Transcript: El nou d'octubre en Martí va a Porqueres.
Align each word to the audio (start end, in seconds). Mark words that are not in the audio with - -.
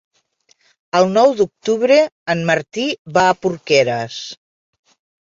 El 0.99 1.09
nou 1.17 1.33
d'octubre 1.41 1.97
en 2.35 2.41
Martí 2.47 2.87
va 3.19 3.27
a 3.27 3.37
Porqueres. 3.45 4.17